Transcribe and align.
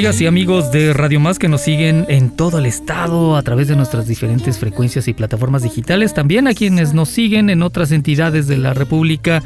Amigas 0.00 0.20
y 0.22 0.26
amigos 0.26 0.72
de 0.72 0.94
Radio 0.94 1.20
Más 1.20 1.38
que 1.38 1.46
nos 1.46 1.60
siguen 1.60 2.06
en 2.08 2.30
todo 2.30 2.58
el 2.58 2.64
estado 2.64 3.36
a 3.36 3.42
través 3.42 3.68
de 3.68 3.76
nuestras 3.76 4.06
diferentes 4.06 4.58
frecuencias 4.58 5.08
y 5.08 5.12
plataformas 5.12 5.62
digitales? 5.62 6.14
También 6.14 6.48
a 6.48 6.54
quienes 6.54 6.94
nos 6.94 7.10
siguen 7.10 7.50
en 7.50 7.60
otras 7.62 7.92
entidades 7.92 8.46
de 8.46 8.56
la 8.56 8.72
República, 8.72 9.42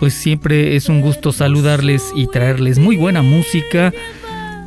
pues 0.00 0.12
siempre 0.12 0.76
es 0.76 0.90
un 0.90 1.00
gusto 1.00 1.32
saludarles 1.32 2.12
y 2.14 2.26
traerles 2.26 2.78
muy 2.78 2.98
buena 2.98 3.22
música, 3.22 3.94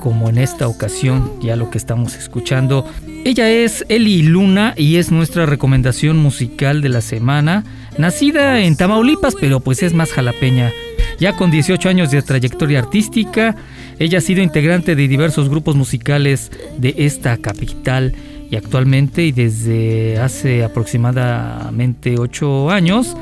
como 0.02 0.30
en 0.30 0.39
esta 0.39 0.67
ocasión, 0.67 1.32
ya 1.42 1.56
lo 1.56 1.70
que 1.70 1.78
estamos 1.78 2.16
escuchando. 2.16 2.84
Ella 3.23 3.52
es 3.52 3.86
Eli 3.89 4.23
Luna 4.23 4.73
y 4.76 4.95
es 4.95 5.11
nuestra 5.11 5.45
recomendación 5.45 6.17
musical 6.17 6.82
de 6.82 6.89
la 6.89 7.02
semana, 7.02 7.64
nacida 8.00 8.61
en 8.61 8.76
Tamaulipas, 8.76 9.36
pero 9.39 9.59
pues 9.59 9.84
es 9.84 9.94
más 9.94 10.11
jalapeña. 10.11 10.72
Ya 11.20 11.36
con 11.36 11.52
18 11.52 11.88
años 11.88 12.09
de 12.09 12.23
trayectoria 12.23 12.80
artística, 12.80 13.56
ella 14.00 14.20
ha 14.20 14.22
sido 14.22 14.42
integrante 14.42 14.95
de 14.95 15.08
diversos 15.08 15.50
grupos 15.50 15.76
musicales 15.76 16.52
de 16.78 16.94
esta 16.98 17.38
capital 17.38 18.14
y 18.50 18.56
actualmente 18.56 19.23
y 19.26 19.31
desde 19.31 20.20
hace 20.20 20.64
aproximadamente 20.64 22.17
8 22.17 22.70
años, 22.70 23.16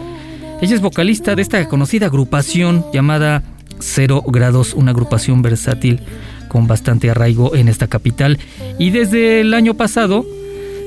ella 0.62 0.76
es 0.76 0.82
vocalista 0.82 1.36
de 1.36 1.42
esta 1.42 1.68
conocida 1.68 2.08
agrupación 2.08 2.86
llamada 2.94 3.44
Cero 3.80 4.24
Grados, 4.28 4.74
una 4.74 4.92
agrupación 4.92 5.42
versátil 5.42 6.00
con 6.48 6.68
bastante 6.68 7.10
arraigo 7.10 7.56
en 7.56 7.68
esta 7.68 7.88
capital. 7.88 8.38
Y 8.78 8.92
desde 8.92 9.42
el 9.42 9.54
año 9.54 9.74
pasado 9.74 10.26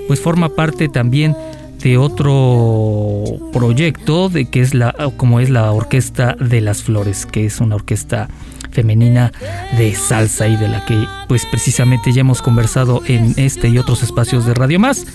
pues 0.09 0.21
forma 0.21 0.49
parte 0.49 0.89
también 0.89 1.37
de 1.83 1.97
otro 1.99 3.25
proyecto 3.53 4.29
de 4.29 4.47
que 4.47 4.61
es 4.61 4.75
la 4.75 4.95
como 5.17 5.41
es 5.41 5.51
la 5.51 5.71
Orquesta 5.73 6.35
de 6.39 6.61
las 6.61 6.83
Flores, 6.83 7.27
que 7.27 7.47
es 7.47 7.61
una 7.61 7.77
orquesta 7.77 8.29
femenina 8.71 9.33
de 9.77 9.95
salsa 9.95 10.49
y 10.49 10.57
de 10.57 10.69
la 10.69 10.85
que 10.85 10.97
pues 11.29 11.47
precisamente 11.47 12.13
ya 12.13 12.21
hemos 12.21 12.43
conversado 12.43 13.03
en 13.07 13.35
este 13.37 13.69
y 13.69 13.79
otros 13.79 14.03
espacios 14.03 14.47
de 14.47 14.55
Radio 14.55 14.81
Más. 14.81 15.07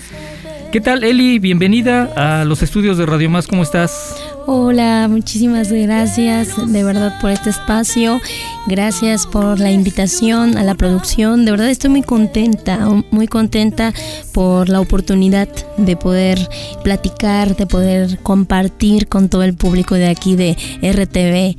¿Qué 0.72 0.82
tal 0.82 1.04
Eli? 1.04 1.38
Bienvenida 1.40 2.12
a 2.16 2.46
los 2.46 2.64
estudios 2.64 2.98
de 2.98 3.06
Radio 3.06 3.30
Más, 3.30 3.48
¿cómo 3.48 3.64
estás? 3.64 4.33
Hola, 4.46 5.08
muchísimas 5.10 5.72
gracias 5.72 6.50
de 6.72 6.84
verdad 6.84 7.18
por 7.22 7.32
este 7.32 7.50
espacio. 7.50 8.20
Gracias 8.68 9.26
por 9.26 9.58
la 9.58 9.72
invitación 9.72 10.58
a 10.58 10.64
la 10.64 10.76
producción. 10.76 11.46
De 11.46 11.52
verdad 11.52 11.70
estoy 11.70 11.92
muy 11.92 12.04
contenta, 12.04 12.78
muy 13.10 13.28
contenta 13.28 13.94
por 14.34 14.68
la 14.68 14.82
oportunidad 14.82 15.48
de 15.78 15.96
poder 15.96 16.40
platicar, 16.84 17.56
de 17.56 17.68
poder 17.68 18.20
compartir 18.20 19.08
con 19.08 19.30
todo 19.30 19.44
el 19.44 19.54
público 19.54 19.96
de 19.96 20.08
aquí 20.08 20.36
de 20.36 20.58
RTV 20.82 21.56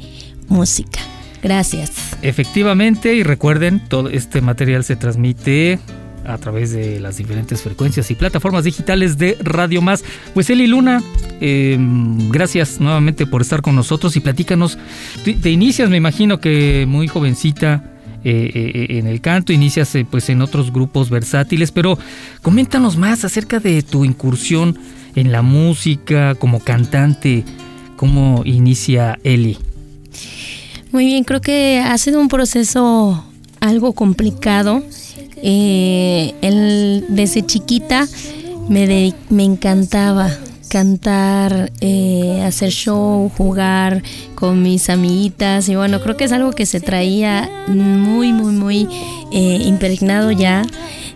Música. 0.48 1.00
Gracias. 1.42 1.92
Efectivamente, 2.20 3.14
y 3.14 3.22
recuerden, 3.22 3.80
todo 3.88 4.10
este 4.10 4.42
material 4.42 4.84
se 4.84 4.96
transmite 4.96 5.78
a 6.26 6.38
través 6.38 6.72
de 6.72 7.00
las 7.00 7.16
diferentes 7.16 7.62
frecuencias 7.62 8.10
y 8.10 8.14
plataformas 8.14 8.64
digitales 8.64 9.18
de 9.18 9.36
Radio 9.40 9.82
Más. 9.82 10.04
Pues 10.32 10.50
Eli 10.50 10.66
Luna, 10.66 11.02
eh, 11.40 11.76
gracias 12.30 12.80
nuevamente 12.80 13.26
por 13.26 13.42
estar 13.42 13.62
con 13.62 13.76
nosotros 13.76 14.16
y 14.16 14.20
platícanos. 14.20 14.78
Te 15.24 15.50
inicias, 15.50 15.90
me 15.90 15.96
imagino 15.96 16.40
que 16.40 16.86
muy 16.86 17.08
jovencita. 17.08 17.90
Eh, 18.26 18.50
eh, 18.54 18.98
en 18.98 19.06
el 19.06 19.20
canto, 19.20 19.52
inicias 19.52 19.92
pues 20.10 20.30
en 20.30 20.40
otros 20.40 20.72
grupos 20.72 21.10
versátiles, 21.10 21.70
pero 21.70 21.98
coméntanos 22.40 22.96
más 22.96 23.22
acerca 23.22 23.60
de 23.60 23.82
tu 23.82 24.06
incursión 24.06 24.78
en 25.14 25.30
la 25.30 25.42
música 25.42 26.34
como 26.34 26.60
cantante, 26.60 27.44
cómo 27.96 28.40
inicia 28.46 29.18
Eli. 29.24 29.58
Muy 30.90 31.04
bien, 31.04 31.24
creo 31.24 31.42
que 31.42 31.80
ha 31.80 31.98
sido 31.98 32.18
un 32.18 32.28
proceso 32.28 33.22
algo 33.60 33.92
complicado 33.92 34.82
eh, 35.46 37.04
desde 37.08 37.44
chiquita 37.44 38.08
me, 38.68 39.14
me 39.28 39.44
encantaba 39.44 40.30
cantar, 40.74 41.70
eh, 41.80 42.42
hacer 42.44 42.70
show, 42.70 43.30
jugar 43.36 44.02
con 44.34 44.60
mis 44.60 44.90
amiguitas. 44.90 45.68
Y 45.68 45.76
bueno, 45.76 46.00
creo 46.00 46.16
que 46.16 46.24
es 46.24 46.32
algo 46.32 46.50
que 46.50 46.66
se 46.66 46.80
traía 46.80 47.48
muy, 47.68 48.32
muy, 48.32 48.52
muy 48.52 48.88
eh, 49.30 49.62
impregnado 49.66 50.32
ya 50.32 50.62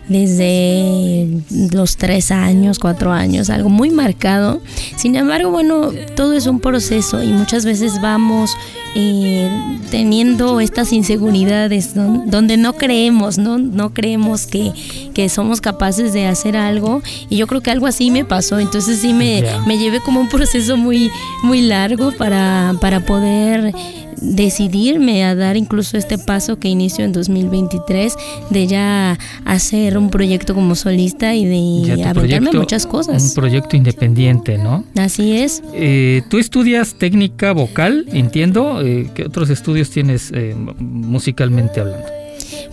desde 0.09 1.27
los 1.71 1.95
tres 1.95 2.31
años, 2.31 2.79
cuatro 2.79 3.11
años, 3.11 3.49
algo 3.49 3.69
muy 3.69 3.91
marcado. 3.91 4.61
Sin 4.97 5.15
embargo, 5.15 5.51
bueno, 5.51 5.91
todo 6.15 6.33
es 6.33 6.47
un 6.47 6.59
proceso 6.59 7.23
y 7.23 7.27
muchas 7.27 7.63
veces 7.63 8.01
vamos 8.01 8.51
eh, 8.95 9.49
teniendo 9.91 10.59
estas 10.59 10.91
inseguridades 10.91 11.93
donde 11.93 12.57
no 12.57 12.73
creemos, 12.73 13.37
¿no? 13.37 13.59
No 13.59 13.93
creemos 13.93 14.47
que, 14.47 14.73
que, 15.13 15.29
somos 15.29 15.61
capaces 15.61 16.11
de 16.11 16.25
hacer 16.25 16.57
algo 16.57 17.01
y 17.29 17.37
yo 17.37 17.45
creo 17.45 17.61
que 17.61 17.69
algo 17.69 17.85
así 17.85 18.09
me 18.09 18.25
pasó, 18.25 18.57
entonces 18.57 18.99
sí 18.99 19.13
me, 19.13 19.43
me 19.67 19.77
llevé 19.77 19.99
como 19.99 20.19
un 20.19 20.27
proceso 20.27 20.75
muy, 20.75 21.11
muy 21.43 21.61
largo 21.61 22.11
para, 22.17 22.73
para 22.81 23.01
poder 23.01 23.73
decidirme 24.21 25.23
a 25.23 25.35
dar 25.35 25.57
incluso 25.57 25.97
este 25.97 26.17
paso 26.17 26.59
que 26.59 26.67
inicio 26.67 27.05
en 27.05 27.11
2023 27.11 28.15
de 28.49 28.67
ya 28.67 29.17
hacer 29.45 29.97
un 29.99 30.09
proyecto 30.09 30.53
como 30.53 30.75
solista 30.75 31.35
y 31.35 31.45
de 31.45 32.03
aventarme 32.03 32.51
muchas 32.53 32.85
cosas. 32.87 33.23
Un 33.23 33.33
proyecto 33.33 33.75
independiente, 33.75 34.57
¿no? 34.57 34.83
Así 34.97 35.37
es. 35.37 35.61
Eh, 35.73 36.21
Tú 36.29 36.37
estudias 36.37 36.95
técnica 36.95 37.51
vocal, 37.51 38.05
entiendo. 38.11 38.81
Eh, 38.81 39.09
¿Qué 39.13 39.25
otros 39.25 39.49
estudios 39.49 39.89
tienes 39.89 40.31
eh, 40.33 40.55
musicalmente 40.79 41.81
hablando? 41.81 42.07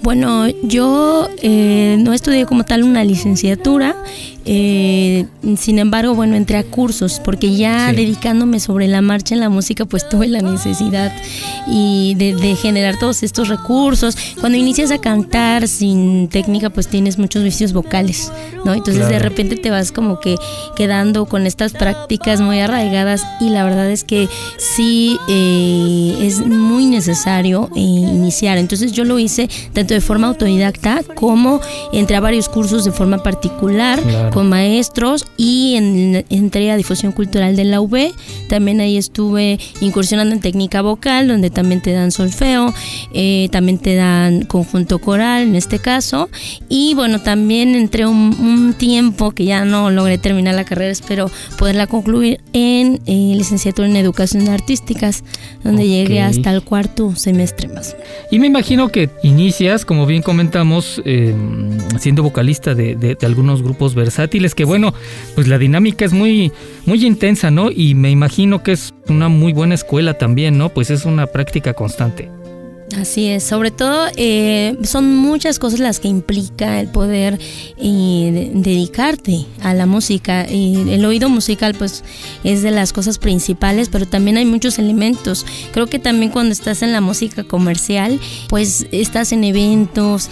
Bueno, 0.02 0.46
yo 0.62 1.28
eh, 1.42 1.96
no 1.98 2.12
estudié 2.12 2.46
como 2.46 2.64
tal 2.64 2.84
una 2.84 3.02
licenciatura, 3.04 3.96
eh, 4.48 5.26
sin 5.56 5.80
embargo, 5.80 6.14
bueno, 6.14 6.36
entré 6.36 6.56
a 6.56 6.62
cursos 6.62 7.20
porque 7.24 7.56
ya 7.56 7.92
dedicándome 7.92 8.60
sobre 8.60 8.86
la 8.86 9.02
marcha 9.02 9.34
en 9.34 9.40
la 9.40 9.48
música, 9.48 9.84
pues 9.84 10.08
tuve 10.08 10.28
la 10.28 10.40
necesidad 10.40 11.12
y 11.66 12.14
de, 12.14 12.54
generar 12.54 12.96
todos 12.98 13.24
estos 13.24 13.48
recursos. 13.48 14.16
Cuando 14.40 14.56
inicias 14.56 14.92
a 14.92 14.98
cantar 14.98 15.66
sin 15.66 16.28
técnica, 16.28 16.70
pues 16.70 16.86
tienes 16.86 17.18
muchos 17.18 17.42
vicios 17.42 17.72
vocales, 17.72 18.32
¿no? 18.64 18.72
Entonces 18.72 19.08
de 19.08 19.18
repente 19.18 19.56
te 19.56 19.70
vas 19.70 19.90
como 19.90 20.20
que 20.20 20.36
quedando 20.76 21.26
con 21.26 21.44
estas 21.46 21.72
prácticas 21.72 22.40
muy 22.40 22.60
arraigadas 22.60 23.22
y 23.40 23.50
la 23.50 23.64
verdad 23.64 23.90
es 23.90 24.04
que 24.04 24.28
sí 24.58 25.18
eh, 25.28 26.18
es 26.22 26.46
muy 26.46 26.86
necesario 26.86 27.68
iniciar. 27.74 28.58
Entonces 28.58 28.92
yo 28.92 29.04
lo 29.04 29.18
hice 29.18 29.48
tanto 29.72 29.94
de 29.94 30.00
forma 30.00 30.28
autodidacta 30.28 31.02
como 31.16 31.60
entré 31.92 32.16
a 32.16 32.20
varios 32.20 32.48
cursos 32.48 32.84
de 32.84 32.92
forma 32.92 33.22
particular 33.24 34.00
con 34.36 34.50
maestros 34.50 35.24
y 35.38 35.76
en, 35.76 36.26
entré 36.28 36.70
a 36.70 36.76
difusión 36.76 37.12
cultural 37.12 37.56
de 37.56 37.64
la 37.64 37.80
UB. 37.80 38.12
También 38.50 38.82
ahí 38.82 38.98
estuve 38.98 39.58
incursionando 39.80 40.34
en 40.34 40.42
técnica 40.42 40.82
vocal, 40.82 41.26
donde 41.26 41.48
también 41.48 41.80
te 41.80 41.92
dan 41.92 42.12
solfeo, 42.12 42.74
eh, 43.14 43.48
también 43.50 43.78
te 43.78 43.94
dan 43.94 44.44
conjunto 44.44 44.98
coral 44.98 45.44
en 45.44 45.54
este 45.54 45.78
caso. 45.78 46.28
Y 46.68 46.92
bueno, 46.92 47.22
también 47.22 47.74
entré 47.74 48.04
un, 48.04 48.74
tiempo 48.76 49.30
que 49.30 49.46
ya 49.46 49.64
no 49.64 49.90
logré 49.90 50.18
terminar 50.18 50.54
la 50.54 50.64
carrera, 50.64 50.90
espero 50.90 51.30
poderla 51.56 51.86
concluir 51.86 52.40
en 52.52 53.00
eh, 53.06 53.32
licenciatura 53.34 53.88
en 53.88 53.96
educación 53.96 54.46
artísticas, 54.50 55.24
donde 55.64 55.88
llegué 55.88 56.20
hasta 56.20 56.52
el 56.52 56.62
cuarto 56.62 57.16
semestre 57.16 57.68
más. 57.68 57.96
Y 58.30 58.38
me 58.38 58.48
imagino 58.48 58.90
que 58.90 59.08
inicias, 59.22 59.86
como 59.86 60.04
bien 60.04 60.20
comentamos, 60.20 61.00
em, 61.06 61.70
siendo 61.98 62.22
vocalista 62.22 62.74
de, 62.74 62.96
de, 62.96 63.16
algunos 63.22 63.62
grupos 63.62 63.94
versátiles, 63.94 64.25
que 64.28 64.64
bueno, 64.64 64.94
pues 65.34 65.48
la 65.48 65.58
dinámica 65.58 66.04
es 66.04 66.12
muy, 66.12 66.52
muy 66.84 67.04
intensa, 67.04 67.50
¿no? 67.50 67.70
Y 67.70 67.94
me 67.94 68.10
imagino 68.10 68.62
que 68.62 68.72
es 68.72 68.94
una 69.08 69.28
muy 69.28 69.52
buena 69.52 69.74
escuela 69.74 70.14
también, 70.14 70.58
¿no? 70.58 70.68
Pues 70.68 70.90
es 70.90 71.04
una 71.04 71.26
práctica 71.26 71.74
constante. 71.74 72.30
Así 72.96 73.26
es, 73.26 73.42
sobre 73.42 73.72
todo 73.72 74.06
eh, 74.16 74.76
son 74.84 75.16
muchas 75.16 75.58
cosas 75.58 75.80
las 75.80 75.98
que 75.98 76.06
implica 76.06 76.80
el 76.80 76.86
poder 76.86 77.38
eh, 77.78 78.52
dedicarte 78.54 79.44
a 79.60 79.74
la 79.74 79.86
música. 79.86 80.44
el 80.44 81.04
oído 81.04 81.28
musical 81.28 81.74
pues 81.74 82.04
es 82.44 82.62
de 82.62 82.70
las 82.70 82.92
cosas 82.92 83.18
principales, 83.18 83.88
pero 83.88 84.06
también 84.06 84.36
hay 84.36 84.44
muchos 84.44 84.78
elementos. 84.78 85.44
Creo 85.72 85.88
que 85.88 85.98
también 85.98 86.30
cuando 86.30 86.52
estás 86.52 86.82
en 86.82 86.92
la 86.92 87.00
música 87.00 87.42
comercial 87.42 88.20
pues 88.48 88.86
estás 88.92 89.32
en 89.32 89.42
eventos 89.42 90.30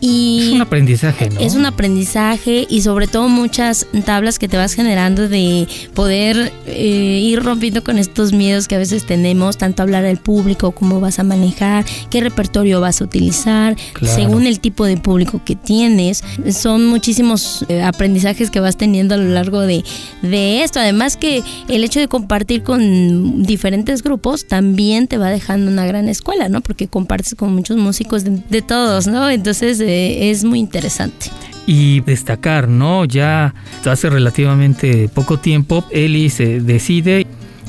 es 0.00 0.52
un 0.52 0.60
aprendizaje, 0.60 1.30
¿no? 1.30 1.40
Es 1.40 1.54
un 1.54 1.66
aprendizaje 1.66 2.66
y 2.68 2.82
sobre 2.82 3.06
todo 3.06 3.28
muchas 3.28 3.86
tablas 4.04 4.38
que 4.38 4.48
te 4.48 4.56
vas 4.56 4.74
generando 4.74 5.28
de 5.28 5.66
poder 5.94 6.52
eh, 6.66 7.20
ir 7.22 7.42
rompiendo 7.42 7.82
con 7.82 7.98
estos 7.98 8.32
miedos 8.32 8.68
que 8.68 8.74
a 8.74 8.78
veces 8.78 9.06
tenemos, 9.06 9.56
tanto 9.56 9.82
hablar 9.82 10.04
al 10.04 10.18
público, 10.18 10.72
cómo 10.72 11.00
vas 11.00 11.18
a 11.18 11.22
manejar, 11.24 11.84
qué 12.10 12.20
repertorio 12.20 12.80
vas 12.80 13.00
a 13.00 13.04
utilizar, 13.04 13.76
según 14.02 14.46
el 14.46 14.60
tipo 14.60 14.84
de 14.84 14.96
público 14.96 15.40
que 15.44 15.56
tienes. 15.56 16.22
Son 16.50 16.86
muchísimos 16.86 17.64
eh, 17.68 17.82
aprendizajes 17.82 18.50
que 18.50 18.60
vas 18.60 18.76
teniendo 18.76 19.14
a 19.14 19.18
lo 19.18 19.30
largo 19.30 19.60
de, 19.60 19.84
de 20.22 20.62
esto. 20.62 20.80
Además 20.80 21.16
que 21.16 21.42
el 21.68 21.84
hecho 21.84 22.00
de 22.00 22.08
compartir 22.08 22.62
con 22.62 23.42
diferentes 23.42 24.02
grupos 24.02 24.46
también 24.46 25.06
te 25.06 25.18
va 25.18 25.30
dejando 25.30 25.70
una 25.70 25.86
gran 25.86 26.08
escuela, 26.08 26.48
¿no? 26.48 26.60
Porque 26.60 26.88
compartes 26.88 27.34
con 27.34 27.54
muchos 27.54 27.76
músicos 27.76 28.24
de, 28.24 28.62
todos, 28.62 29.06
¿no? 29.06 29.30
Entonces... 29.30 29.82
Eh, 29.88 30.30
es 30.30 30.44
muy 30.44 30.58
interesante. 30.58 31.30
Y 31.66 32.00
destacar, 32.00 32.68
¿no? 32.68 33.04
Ya 33.04 33.54
hace 33.86 34.10
relativamente 34.10 35.08
poco 35.08 35.38
tiempo, 35.38 35.84
Eli 35.90 36.28
se 36.28 36.60
decide, 36.60 37.26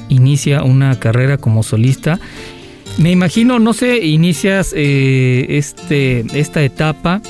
inicia 0.10 0.64
una 0.64 1.00
carrera 1.00 1.38
como 1.38 1.64
solista. 1.64 2.20
Me 2.98 3.12
imagino, 3.12 3.60
no 3.60 3.74
sé, 3.74 4.06
inicias 4.06 4.74
eh, 4.76 5.46
este, 5.50 6.26
esta 6.34 6.64
etapa 6.64 7.22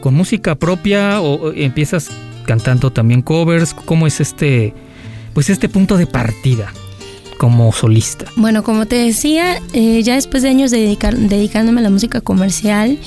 con 0.00 0.14
música 0.14 0.54
propia 0.54 1.20
o 1.20 1.52
empiezas 1.52 2.10
cantando 2.44 2.90
también 2.90 3.22
covers. 3.22 3.74
¿Cómo 3.74 4.06
es 4.06 4.20
este, 4.20 4.74
pues 5.34 5.50
este 5.50 5.68
punto 5.68 5.96
de 5.96 6.06
partida? 6.06 6.72
como 7.38 7.72
solista? 7.72 8.26
Bueno, 8.36 8.62
como 8.62 8.86
te 8.86 8.96
decía, 8.96 9.62
eh, 9.72 10.02
ya 10.02 10.16
después 10.16 10.42
de 10.42 10.50
años 10.50 10.70
de 10.70 10.78
dedicar, 10.80 11.16
dedicándome 11.16 11.80
a 11.80 11.84
la 11.84 11.90
música 11.90 12.20
comercial 12.20 12.98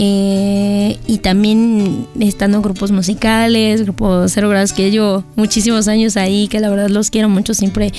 eh, 0.00 0.96
y 1.08 1.18
también 1.18 2.06
estando 2.20 2.58
en 2.58 2.62
grupos 2.62 2.92
musicales, 2.92 3.82
grupos 3.82 4.30
cero 4.32 4.48
grados 4.48 4.72
que 4.72 4.92
llevo 4.92 5.24
muchísimos 5.34 5.88
años 5.88 6.16
ahí, 6.16 6.46
que 6.46 6.60
la 6.60 6.70
verdad 6.70 6.88
los 6.88 7.10
quiero 7.10 7.28
mucho, 7.28 7.52
siempre 7.52 7.92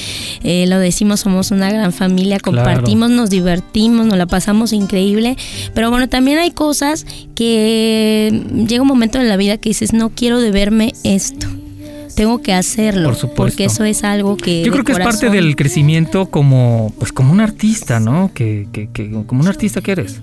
eh, 0.44 0.66
lo 0.68 0.80
decimos, 0.80 1.20
somos 1.20 1.52
una 1.52 1.70
gran 1.70 1.92
familia, 1.92 2.40
compartimos, 2.40 3.10
nos 3.10 3.30
divertimos, 3.30 4.06
nos 4.06 4.18
la 4.18 4.28
pasamos 4.28 4.72
increíble, 4.72 5.36
pero 5.74 5.90
bueno, 5.90 6.08
también 6.08 6.38
hay 6.38 6.52
cosas 6.52 7.06
que 7.36 8.46
llega 8.68 8.82
un 8.82 8.88
momento 8.88 9.20
en 9.20 9.28
la 9.28 9.36
vida 9.36 9.58
que 9.58 9.70
dices, 9.70 9.92
no 9.92 10.10
quiero 10.10 10.40
deberme 10.40 10.94
esto 11.04 11.48
tengo 12.16 12.42
que 12.42 12.54
hacerlo. 12.54 13.16
Porque 13.34 13.64
eso 13.64 13.86
es 13.86 14.04
algo 14.04 14.36
que. 14.36 14.62
Yo 14.62 14.74
creo 14.74 14.84
que 14.84 14.92
es 14.92 15.00
parte 15.00 15.30
del 15.30 15.56
crecimiento 15.56 16.30
como, 16.30 16.92
pues, 17.00 17.14
como 17.14 17.32
un 17.32 17.40
artista, 17.40 18.02
¿no? 18.02 18.32
Que, 18.34 18.68
que, 18.74 18.90
que, 18.92 19.10
como 19.26 19.40
un 19.40 19.48
artista 19.48 19.80
que 19.80 19.94
eres. 19.94 20.20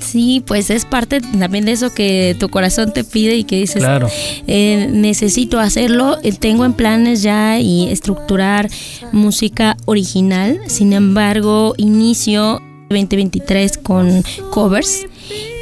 Sí, 0.00 0.42
pues 0.46 0.70
es 0.70 0.84
parte 0.86 1.20
también 1.20 1.66
de 1.66 1.72
eso 1.72 1.92
que 1.92 2.34
tu 2.38 2.48
corazón 2.48 2.92
te 2.92 3.04
pide 3.04 3.36
y 3.36 3.44
que 3.44 3.56
dices, 3.56 3.82
claro. 3.82 4.08
Eh, 4.46 4.88
necesito 4.90 5.60
hacerlo, 5.60 6.16
eh, 6.22 6.32
tengo 6.32 6.64
en 6.64 6.72
planes 6.72 7.22
ya 7.22 7.60
y 7.60 7.88
estructurar 7.88 8.70
música 9.12 9.76
original, 9.84 10.60
sin 10.66 10.92
embargo, 10.92 11.74
inicio 11.76 12.62
2023 12.88 13.78
con 13.78 14.22
covers, 14.50 15.06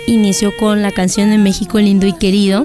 inicio 0.07 0.53
con 0.59 0.83
la 0.83 0.93
canción 0.93 1.31
de 1.31 1.39
México 1.39 1.81
lindo 1.81 2.07
y 2.07 2.13
querido 2.13 2.65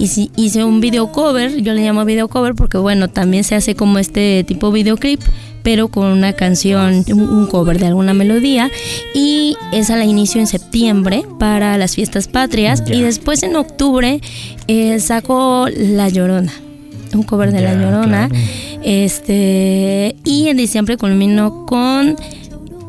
y 0.00 0.30
hice 0.36 0.64
un 0.64 0.80
video 0.80 1.12
cover, 1.12 1.62
yo 1.62 1.74
le 1.74 1.82
llamo 1.82 2.06
video 2.06 2.28
cover 2.28 2.54
porque 2.54 2.78
bueno, 2.78 3.08
también 3.08 3.44
se 3.44 3.54
hace 3.54 3.74
como 3.74 3.98
este 3.98 4.44
tipo 4.44 4.72
videoclip, 4.72 5.20
pero 5.62 5.88
con 5.88 6.06
una 6.06 6.32
canción, 6.32 7.04
un 7.12 7.46
cover 7.46 7.78
de 7.78 7.86
alguna 7.86 8.14
melodía 8.14 8.70
y 9.14 9.56
esa 9.72 9.96
la 9.96 10.06
inicio 10.06 10.40
en 10.40 10.46
septiembre 10.46 11.24
para 11.38 11.76
las 11.76 11.96
fiestas 11.96 12.28
patrias 12.28 12.82
y 12.86 13.02
después 13.02 13.42
en 13.42 13.56
octubre 13.56 14.22
eh, 14.68 14.98
saco 15.00 15.66
La 15.76 16.08
Llorona 16.08 16.52
un 17.12 17.22
cover 17.24 17.52
de 17.52 17.60
La 17.60 17.74
Llorona. 17.74 18.28
Este, 18.82 20.16
y 20.24 20.48
en 20.48 20.56
diciembre 20.56 20.96
culmino 20.96 21.66
con 21.66 22.16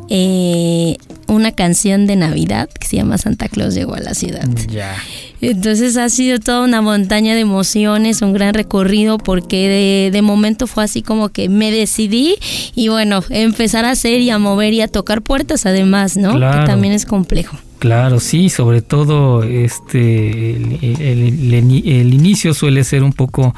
eh, 0.10 0.98
una 1.32 1.52
canción 1.54 2.08
de 2.08 2.16
Navidad 2.16 2.70
que 2.70 2.88
se 2.88 2.98
llama 2.98 3.18
Santa 3.18 3.48
Claus 3.48 3.74
llegó 3.74 3.96
a 3.96 4.00
la 4.00 4.14
ciudad. 4.14 4.48
Ya. 4.68 4.96
Entonces 5.40 5.98
ha 5.98 6.10
sido 6.10 6.40
toda 6.40 6.64
una 6.64 6.82
montaña 6.82 7.34
de 7.34 7.40
emociones, 7.40 8.22
un 8.22 8.34
gran 8.34 8.54
recorrido, 8.54 9.18
porque 9.18 10.10
de, 10.12 10.22
momento 10.22 10.68
fue 10.68 10.84
así 10.84 11.02
como 11.02 11.30
que 11.30 11.50
me 11.50 11.72
decidí 11.72 12.36
y 12.76 12.90
bueno, 12.90 13.24
empezar 13.30 13.86
a 13.86 13.92
hacer 13.92 14.20
y 14.22 14.30
a 14.30 14.38
mover 14.38 14.74
y 14.74 14.82
a 14.82 14.88
tocar 14.88 15.22
puertas 15.22 15.66
además, 15.66 16.16
¿no? 16.16 16.34
Que 16.34 16.66
también 16.68 16.94
es 16.94 17.06
complejo. 17.06 17.58
Claro, 17.80 18.20
sí, 18.20 18.50
sobre 18.50 18.84
todo 18.84 19.42
este 19.44 20.52
el 20.52 22.14
inicio 22.14 22.54
suele 22.54 22.84
ser 22.84 23.02
un 23.02 23.14
poco 23.14 23.56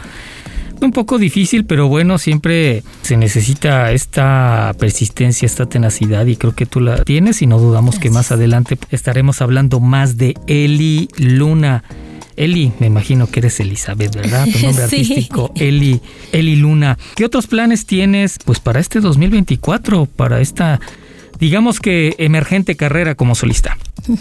un 0.82 0.92
poco 0.92 1.18
difícil, 1.18 1.66
pero 1.66 1.88
bueno, 1.88 2.18
siempre 2.18 2.84
se 3.02 3.18
necesita 3.18 3.92
esta 3.92 4.74
persistencia, 4.78 5.46
esta 5.46 5.66
tenacidad 5.66 6.26
y 6.26 6.36
creo 6.36 6.54
que 6.54 6.66
tú 6.66 6.80
la 6.80 7.04
tienes 7.04 7.42
y 7.42 7.48
no 7.48 7.60
dudamos 7.60 8.00
que 8.00 8.10
más 8.10 8.32
adelante 8.32 8.78
estaremos 8.90 9.42
hablando 9.42 9.80
más 9.80 10.18
de 10.18 10.36
Eli 10.48 11.08
Luna. 11.18 11.84
Eli, 12.36 12.72
me 12.80 12.88
imagino 12.88 13.28
que 13.28 13.40
eres 13.42 13.60
Elizabeth, 13.60 14.16
¿verdad? 14.16 14.48
Tu 14.52 14.60
nombre 14.66 14.84
artístico, 14.86 15.52
Eli, 15.56 16.02
Eli 16.32 16.56
Luna. 16.56 16.98
¿Qué 17.16 17.26
otros 17.26 17.48
planes 17.48 17.86
tienes 17.86 18.38
pues 18.44 18.60
para 18.60 18.80
este 18.80 19.00
2024, 19.00 20.08
para 20.08 20.42
esta 20.42 20.80
digamos 21.40 21.80
que 21.80 22.16
emergente 22.20 22.76
carrera 22.76 23.16
como 23.16 23.36
solista? 23.36 23.78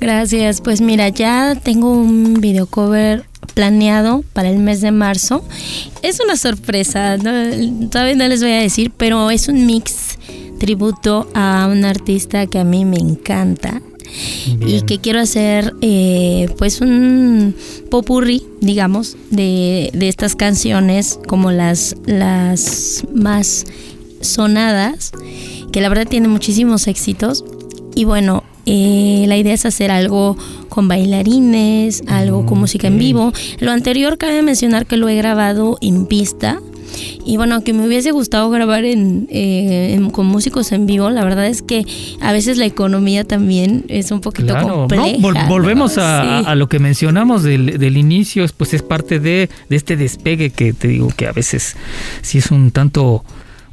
Gracias, 0.00 0.60
pues 0.60 0.80
mira, 0.80 1.08
ya 1.08 1.54
tengo 1.54 1.92
un 1.92 2.34
video 2.34 2.66
cover 2.66 3.24
planeado 3.54 4.24
para 4.32 4.50
el 4.50 4.58
mes 4.58 4.80
de 4.80 4.92
marzo. 4.92 5.44
Es 6.02 6.20
una 6.20 6.36
sorpresa, 6.36 7.16
todavía 7.90 8.14
no 8.14 8.28
les 8.28 8.42
voy 8.42 8.52
a 8.52 8.60
decir, 8.60 8.92
pero 8.96 9.30
es 9.30 9.48
un 9.48 9.66
mix 9.66 10.18
tributo 10.58 11.28
a 11.34 11.68
un 11.70 11.84
artista 11.84 12.46
que 12.46 12.58
a 12.58 12.64
mí 12.64 12.84
me 12.84 12.98
encanta. 12.98 13.82
Y 14.60 14.82
que 14.82 14.98
quiero 14.98 15.20
hacer 15.20 15.74
eh, 15.80 16.48
pues 16.58 16.82
un 16.82 17.56
popurri, 17.90 18.44
digamos, 18.60 19.16
de, 19.30 19.90
de 19.94 20.08
estas 20.08 20.36
canciones 20.36 21.18
como 21.26 21.50
las, 21.50 21.96
las 22.04 23.04
más 23.14 23.64
sonadas, 24.20 25.12
que 25.72 25.80
la 25.80 25.88
verdad 25.88 26.06
tiene 26.06 26.28
muchísimos 26.28 26.88
éxitos. 26.88 27.42
Y 27.94 28.04
bueno, 28.04 28.44
eh, 28.66 29.24
la 29.26 29.36
idea 29.36 29.54
es 29.54 29.66
hacer 29.66 29.90
algo 29.90 30.36
con 30.68 30.88
bailarines, 30.88 32.02
algo 32.06 32.46
con 32.46 32.58
música 32.58 32.86
en 32.88 32.98
vivo. 32.98 33.32
Lo 33.58 33.72
anterior 33.72 34.18
cabe 34.18 34.42
mencionar 34.42 34.86
que 34.86 34.96
lo 34.96 35.08
he 35.08 35.16
grabado 35.16 35.78
en 35.80 36.06
pista. 36.06 36.60
Y 37.24 37.36
bueno, 37.36 37.54
aunque 37.54 37.72
me 37.72 37.86
hubiese 37.86 38.10
gustado 38.10 38.50
grabar 38.50 38.82
eh, 38.84 40.08
con 40.12 40.26
músicos 40.26 40.72
en 40.72 40.86
vivo, 40.86 41.08
la 41.10 41.24
verdad 41.24 41.46
es 41.46 41.62
que 41.62 41.86
a 42.20 42.32
veces 42.32 42.58
la 42.58 42.66
economía 42.66 43.24
también 43.24 43.84
es 43.88 44.10
un 44.10 44.20
poquito 44.20 44.54
compleja. 44.60 45.16
volvemos 45.48 45.96
a, 45.98 46.54
lo 46.54 46.68
que 46.68 46.78
mencionamos 46.78 47.42
del, 47.42 47.78
del, 47.78 47.96
inicio, 47.96 48.44
pues 48.56 48.74
es 48.74 48.82
parte 48.82 49.20
de, 49.20 49.48
de 49.68 49.76
este 49.76 49.96
despegue 49.96 50.50
que 50.50 50.72
te 50.72 50.88
digo 50.88 51.08
que 51.16 51.26
a 51.26 51.32
veces 51.32 51.76
sí 52.20 52.38
es 52.38 52.50
un 52.50 52.70
tanto 52.70 53.24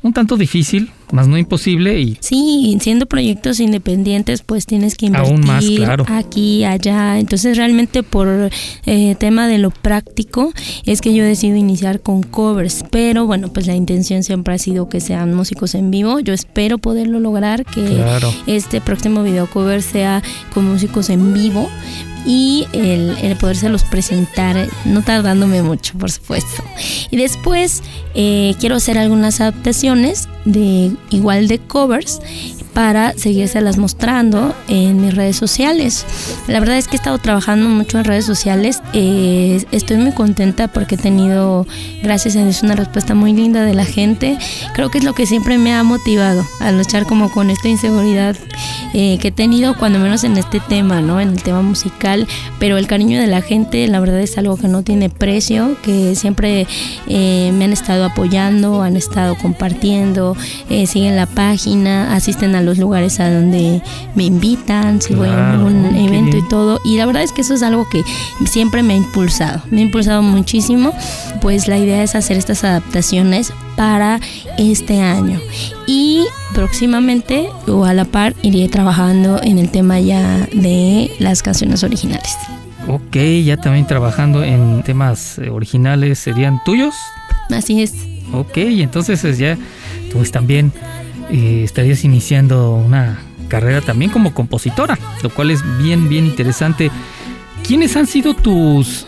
un 0.01 0.13
tanto 0.13 0.37
difícil, 0.37 0.89
más 1.11 1.27
no 1.27 1.37
imposible 1.37 1.99
y 1.99 2.17
Sí, 2.21 2.77
siendo 2.81 3.05
proyectos 3.05 3.59
independientes, 3.59 4.43
pues 4.43 4.65
tienes 4.65 4.95
que 4.95 5.07
invertir 5.07 5.31
Aún 5.33 5.45
más, 5.45 5.65
claro. 5.65 6.05
aquí, 6.07 6.63
allá. 6.63 7.19
Entonces, 7.19 7.57
realmente 7.57 8.03
por 8.03 8.49
eh, 8.85 9.15
tema 9.19 9.47
de 9.47 9.57
lo 9.57 9.71
práctico, 9.71 10.53
es 10.85 11.01
que 11.01 11.13
yo 11.13 11.23
decido 11.23 11.57
iniciar 11.57 11.99
con 12.01 12.23
covers. 12.23 12.85
Pero 12.91 13.25
bueno, 13.25 13.49
pues 13.51 13.67
la 13.67 13.75
intención 13.75 14.23
siempre 14.23 14.53
ha 14.53 14.57
sido 14.57 14.87
que 14.87 15.01
sean 15.01 15.33
músicos 15.33 15.75
en 15.75 15.91
vivo. 15.91 16.19
Yo 16.19 16.33
espero 16.33 16.77
poderlo 16.77 17.19
lograr, 17.19 17.65
que 17.65 17.83
Claro. 17.83 18.31
este 18.47 18.79
próximo 18.81 19.23
video 19.23 19.47
cover 19.49 19.81
sea 19.81 20.21
con 20.53 20.65
músicos 20.65 21.09
en 21.09 21.33
vivo 21.33 21.69
y 22.25 22.67
el, 22.73 23.15
el 23.21 23.35
podérselos 23.37 23.83
presentar, 23.83 24.67
no 24.85 25.01
tardándome 25.01 25.61
mucho, 25.63 25.97
por 25.97 26.11
supuesto. 26.11 26.63
Y 27.09 27.17
después 27.17 27.83
eh, 28.15 28.55
quiero 28.59 28.75
hacer 28.75 28.97
algunas 28.97 29.41
adaptaciones 29.41 30.27
de 30.45 30.91
igual 31.09 31.47
de 31.47 31.59
covers 31.59 32.19
para 32.73 33.13
seguírselas 33.13 33.77
mostrando 33.77 34.55
en 34.67 35.01
mis 35.01 35.15
redes 35.15 35.35
sociales. 35.35 36.05
La 36.47 36.59
verdad 36.59 36.77
es 36.77 36.87
que 36.87 36.95
he 36.95 36.97
estado 36.97 37.17
trabajando 37.17 37.69
mucho 37.69 37.97
en 37.97 38.05
redes 38.05 38.25
sociales. 38.25 38.81
eh, 38.93 39.63
estoy 39.71 39.97
muy 39.97 40.11
contenta 40.11 40.67
porque 40.67 40.95
he 40.95 40.97
tenido, 40.97 41.67
gracias 42.03 42.35
a 42.35 42.43
Dios, 42.43 42.63
una 42.63 42.75
respuesta 42.75 43.15
muy 43.15 43.33
linda 43.33 43.63
de 43.63 43.73
la 43.73 43.85
gente. 43.85 44.37
Creo 44.73 44.89
que 44.89 44.99
es 44.99 45.03
lo 45.03 45.13
que 45.13 45.25
siempre 45.25 45.57
me 45.57 45.73
ha 45.73 45.83
motivado 45.83 46.45
a 46.59 46.71
luchar 46.71 47.05
como 47.05 47.31
con 47.31 47.49
esta 47.49 47.67
inseguridad 47.67 48.35
eh, 48.93 49.17
que 49.21 49.27
he 49.27 49.31
tenido, 49.31 49.75
cuando 49.75 49.99
menos 49.99 50.23
en 50.23 50.37
este 50.37 50.59
tema, 50.59 51.01
¿no? 51.01 51.19
En 51.19 51.29
el 51.29 51.43
tema 51.43 51.61
musical. 51.61 52.27
Pero 52.59 52.77
el 52.77 52.87
cariño 52.87 53.19
de 53.19 53.27
la 53.27 53.41
gente, 53.41 53.87
la 53.87 53.99
verdad 53.99 54.19
es 54.19 54.37
algo 54.37 54.57
que 54.57 54.67
no 54.67 54.83
tiene 54.83 55.09
precio, 55.09 55.77
que 55.83 56.15
siempre 56.15 56.67
eh, 57.07 57.51
me 57.53 57.65
han 57.65 57.73
estado 57.73 58.05
apoyando, 58.05 58.81
han 58.81 58.95
estado 58.95 59.35
compartiendo, 59.35 60.35
eh, 60.69 60.87
siguen 60.87 61.15
la 61.15 61.25
página, 61.27 62.15
asisten 62.15 62.55
a 62.55 62.58
los 62.61 62.77
lugares 62.77 63.19
a 63.19 63.31
donde 63.31 63.81
me 64.15 64.23
invitan, 64.23 65.01
si 65.01 65.13
voy 65.13 65.29
a 65.29 65.57
qué 65.57 66.05
evento 66.05 66.37
y 66.37 66.47
todo. 66.47 66.79
Y 66.83 66.97
la 66.97 67.05
verdad 67.05 67.23
es 67.23 67.31
que 67.31 67.41
eso 67.41 67.53
es 67.53 67.63
algo 67.63 67.87
que 67.89 68.03
siempre 68.45 68.83
me 68.83 68.93
ha 68.93 68.97
impulsado, 68.97 69.61
me 69.71 69.81
ha 69.81 69.83
impulsado 69.83 70.21
muchísimo. 70.21 70.93
Pues 71.41 71.67
la 71.67 71.77
idea 71.77 72.03
es 72.03 72.15
hacer 72.15 72.37
estas 72.37 72.63
adaptaciones 72.63 73.53
para 73.75 74.19
este 74.57 75.01
año. 75.01 75.39
Y 75.87 76.25
próximamente 76.53 77.49
o 77.67 77.85
a 77.85 77.93
la 77.93 78.05
par 78.05 78.35
iré 78.41 78.67
trabajando 78.67 79.41
en 79.41 79.57
el 79.57 79.69
tema 79.69 79.99
ya 79.99 80.47
de 80.53 81.11
las 81.19 81.41
canciones 81.41 81.83
originales. 81.83 82.35
ok, 82.87 83.15
ya 83.45 83.57
también 83.57 83.85
trabajando 83.85 84.43
en 84.43 84.83
temas 84.83 85.37
eh, 85.39 85.49
originales 85.49 86.19
serían 86.19 86.59
tuyos. 86.65 86.95
Así 87.49 87.81
es. 87.81 87.93
Ok, 88.33 88.57
entonces 88.57 89.37
ya 89.37 89.57
pues 90.13 90.31
también 90.31 90.71
eh, 91.31 91.63
estarías 91.63 92.03
iniciando 92.03 92.73
una 92.73 93.19
carrera 93.47 93.81
también 93.81 94.11
como 94.11 94.33
compositora, 94.33 94.97
lo 95.23 95.29
cual 95.29 95.51
es 95.51 95.61
bien, 95.79 96.09
bien 96.09 96.25
interesante. 96.25 96.91
¿Quiénes 97.65 97.95
han 97.97 98.07
sido 98.07 98.33
tus, 98.33 99.05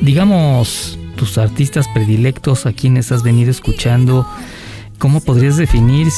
digamos, 0.00 0.98
tus 1.16 1.38
artistas 1.38 1.86
predilectos 1.88 2.66
a 2.66 2.72
quienes 2.72 3.12
has 3.12 3.22
venido 3.22 3.50
escuchando? 3.50 4.26
¿Cómo 4.98 5.20
podrías 5.20 5.56
definir 5.56 6.08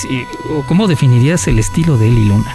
o 0.57 0.63
cómo 0.67 0.87
definirías 0.87 1.47
el 1.49 1.59
estilo 1.59 1.97
de 1.99 2.09
Eli 2.09 2.25
Luna? 2.27 2.55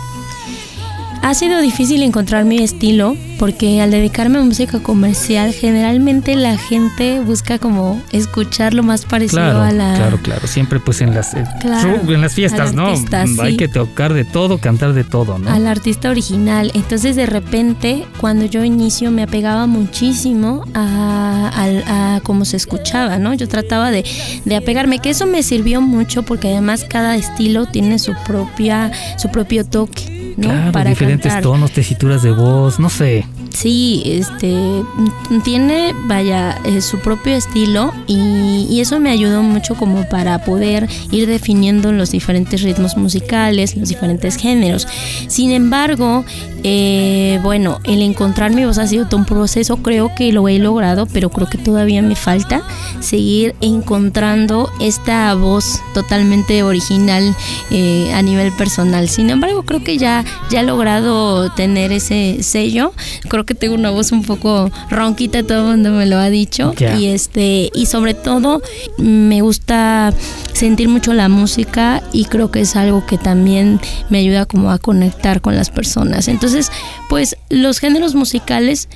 Ha 1.28 1.34
sido 1.34 1.60
difícil 1.60 2.04
encontrar 2.04 2.46
mi 2.46 2.60
estilo 2.60 3.18
porque 3.40 3.82
al 3.82 3.90
dedicarme 3.90 4.38
a 4.38 4.42
música 4.44 4.78
comercial 4.80 5.54
generalmente 5.54 6.36
la 6.36 6.56
gente 6.56 7.20
busca 7.20 7.58
como 7.58 8.00
escuchar 8.12 8.76
lo 8.76 8.84
más 8.84 9.06
parecido 9.06 9.42
Claro, 9.42 9.62
a 9.64 9.72
la... 9.72 9.96
claro, 9.96 10.20
claro. 10.22 10.46
Siempre 10.48 10.80
pues 10.80 11.02
en 11.02 11.16
las, 11.16 11.34
eh, 11.34 11.44
Claro, 11.62 12.00
en 12.14 12.22
las 12.22 12.36
fiestas, 12.36 12.74
¿no? 12.76 12.90
artista, 12.90 13.24
Hay 13.42 13.54
sí. 13.54 13.58
que 13.58 13.68
tocar 13.68 14.14
de 14.14 14.24
todo, 14.24 14.60
cantar 14.60 14.94
de 14.94 15.04
todo, 15.04 15.40
¿no? 15.40 15.50
al 15.50 15.66
artista 15.66 16.12
original. 16.12 16.70
Entonces 16.76 17.16
de 17.16 17.26
repente 17.26 18.06
cuando 18.22 18.46
yo 18.46 18.64
inicio 18.64 19.10
me 19.10 19.24
apegaba 19.24 19.66
muchísimo 19.66 20.64
a, 20.76 21.50
al- 21.56 21.84
a 21.88 22.22
cómo 22.24 22.46
se 22.46 22.56
escuchaba, 22.56 23.18
¿no? 23.18 23.34
Yo 23.34 23.48
trataba 23.48 23.90
de, 23.90 24.06
de 24.46 24.56
apegarme, 24.56 25.00
que 25.00 25.10
eso 25.10 25.26
me 25.26 25.42
sirvió 25.42 25.82
mucho 25.82 26.22
porque 26.22 26.50
además 26.50 26.86
cada 26.88 27.16
estilo 27.16 27.66
tiene 27.66 27.98
su 27.98 28.14
propia, 28.28 28.92
su 29.18 29.30
propio 29.30 29.66
toque. 29.66 30.15
¿No? 30.38 30.72
Claro, 30.72 30.90
diferentes 30.90 31.32
cantar. 31.32 31.44
tonos, 31.44 31.72
tesituras 31.72 32.22
de 32.24 32.32
voz, 32.32 32.80
no 32.80 32.90
sé. 32.90 33.26
Sí, 33.56 34.04
este 34.06 34.84
tiene, 35.46 35.94
vaya, 36.08 36.60
eh, 36.66 36.82
su 36.82 37.00
propio 37.00 37.36
estilo 37.36 37.94
y, 38.06 38.82
eso 38.82 39.00
me 39.00 39.10
ayudó 39.10 39.42
mucho 39.42 39.76
como 39.76 40.08
para 40.10 40.44
poder 40.44 40.90
ir 41.10 41.28
definiendo 41.28 41.94
los 41.94 42.12
diferentes 42.12 42.62
ritmos 42.62 42.98
musicales, 42.98 43.78
los 43.78 43.88
diferentes 43.88 44.36
géneros. 44.36 44.86
Sin 45.28 45.52
embargo, 45.52 46.26
eh, 46.64 47.40
bueno, 47.42 47.80
el 47.86 48.02
encontrar 48.02 48.52
mi 48.52 48.66
voz 48.66 48.78
ha 48.78 48.86
sido 48.86 49.06
todo 49.06 49.22
un 49.22 49.26
proceso, 49.26 49.78
creo 49.78 50.14
que 50.14 50.34
lo 50.34 50.50
he 50.50 50.60
logrado, 50.60 51.06
pero 51.06 51.30
creo 51.30 51.48
que 51.48 51.58
todavía 51.58 52.02
me 52.02 52.16
falta 52.16 52.64
seguir 53.00 53.56
encontrando 53.62 54.70
esta 54.82 55.34
voz 55.36 55.82
totalmente 55.94 56.62
original 56.64 57.36
eh, 57.72 58.12
a 58.14 58.22
nivel 58.22 58.52
personal. 58.52 59.08
Sin 59.08 59.30
embargo, 59.30 59.64
creo 59.64 59.84
que 59.84 59.98
ya, 59.98 60.26
ya 60.50 60.60
he 60.60 60.64
logrado 60.64 61.50
tener 61.52 61.94
ese 61.94 62.44
sello. 62.44 62.92
Que 63.46 63.56
tengo 63.56 63.76
una 63.76 63.90
voz 63.90 64.12
un 64.12 64.24
poco 64.24 64.72
ronquita, 64.90 65.44
todo 65.44 65.60
el 65.60 65.78
mundo 65.78 65.92
me 65.92 66.06
lo 66.06 66.18
ha 66.18 66.30
dicho. 66.30 66.74
Y 66.98 67.08
este, 67.08 67.70
y 67.74 67.86
sobre 67.86 68.14
todo, 68.14 68.62
me 68.98 69.42
gusta 69.42 70.14
sentir 70.54 70.90
mucho 70.90 71.14
la 71.14 71.30
música 71.30 72.02
y 72.12 72.26
creo 72.26 72.52
que 72.52 72.62
es 72.62 72.76
algo 72.76 73.06
que 73.06 73.18
también 73.18 73.80
me 74.10 74.20
ayuda 74.20 74.46
como 74.46 74.72
a 74.72 74.78
conectar 74.78 75.42
con 75.42 75.56
las 75.56 75.70
personas. 75.70 76.28
Entonces, 76.28 76.72
pues 77.10 77.38
los 77.50 77.80
géneros 77.80 78.16
musicales 78.16 78.90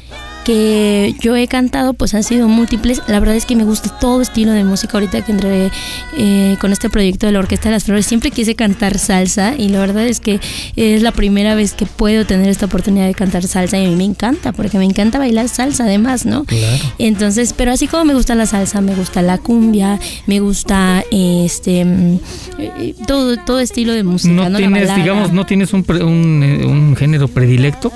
que 0.49 1.13
yo 1.19 1.35
he 1.35 1.47
cantado 1.47 1.93
pues 1.93 2.15
han 2.15 2.23
sido 2.23 2.47
múltiples. 2.47 3.03
La 3.07 3.19
verdad 3.19 3.35
es 3.35 3.45
que 3.45 3.55
me 3.55 3.65
gusta 3.65 3.99
todo 3.99 4.19
estilo 4.19 4.51
de 4.51 4.63
música. 4.63 4.93
Ahorita 4.95 5.23
que 5.23 5.31
entré 5.31 5.69
eh, 6.17 6.57
con 6.59 6.71
este 6.71 6.89
proyecto 6.89 7.27
de 7.27 7.33
la 7.33 7.37
Orquesta 7.37 7.69
de 7.69 7.73
las 7.73 7.83
Flores, 7.83 8.07
siempre 8.07 8.31
quise 8.31 8.55
cantar 8.55 8.97
salsa 8.97 9.53
y 9.55 9.69
la 9.69 9.79
verdad 9.79 10.07
es 10.07 10.19
que 10.19 10.39
es 10.75 11.03
la 11.03 11.11
primera 11.11 11.53
vez 11.53 11.73
que 11.73 11.85
puedo 11.85 12.25
tener 12.25 12.49
esta 12.49 12.65
oportunidad 12.65 13.05
de 13.05 13.13
cantar 13.13 13.45
salsa 13.45 13.77
y 13.77 13.85
a 13.85 13.89
mí 13.89 13.95
me 13.95 14.05
encanta 14.05 14.51
porque 14.51 14.79
me 14.79 14.85
encanta 14.85 15.19
bailar 15.19 15.49
salsa 15.49 15.83
además, 15.83 16.25
¿no? 16.25 16.45
Claro. 16.45 16.83
Entonces, 16.97 17.53
pero 17.55 17.71
así 17.71 17.85
como 17.85 18.05
me 18.05 18.15
gusta 18.15 18.33
la 18.33 18.47
salsa, 18.47 18.81
me 18.81 18.95
gusta 18.95 19.21
la 19.21 19.37
cumbia, 19.37 19.99
me 20.25 20.39
gusta 20.39 21.03
este 21.11 21.85
mm, 21.85 22.19
eh, 22.57 22.95
todo 23.05 23.37
todo 23.37 23.59
estilo 23.59 23.93
de 23.93 24.01
música, 24.01 24.33
No 24.33 24.49
¿no? 24.49 24.57
Tienes, 24.57 24.95
digamos, 24.95 25.31
no 25.31 25.45
tienes 25.45 25.73
un, 25.73 25.85
un, 26.01 26.41
eh, 26.43 26.65
un 26.65 26.95
género 26.95 27.27
predilecto. 27.27 27.91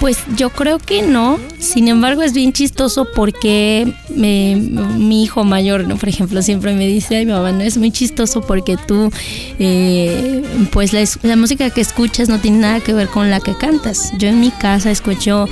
Pues 0.00 0.18
yo 0.34 0.48
creo 0.50 0.78
que 0.78 1.02
no. 1.02 1.38
Sin 1.58 1.86
embargo, 1.86 2.22
es 2.22 2.32
bien 2.32 2.54
chistoso 2.54 3.06
porque 3.14 3.92
me- 4.16 4.56
mi 4.56 5.22
hijo 5.22 5.44
mayor, 5.44 5.86
¿no? 5.86 5.96
por 5.96 6.08
ejemplo, 6.08 6.40
siempre 6.40 6.72
me 6.74 6.86
dice, 6.86 7.16
ay, 7.16 7.26
mamá, 7.26 7.52
no 7.52 7.60
es 7.60 7.76
muy 7.76 7.90
chistoso 7.90 8.40
porque 8.40 8.78
tú, 8.78 9.10
eh, 9.58 10.42
pues 10.72 10.94
la, 10.94 11.04
la 11.22 11.36
música 11.36 11.68
que 11.68 11.82
escuchas 11.82 12.30
no 12.30 12.38
tiene 12.38 12.58
nada 12.58 12.80
que 12.80 12.94
ver 12.94 13.08
con 13.08 13.30
la 13.30 13.40
que 13.40 13.54
cantas. 13.54 14.10
Yo 14.18 14.28
en 14.28 14.40
mi 14.40 14.50
casa 14.50 14.90
escucho, 14.90 15.46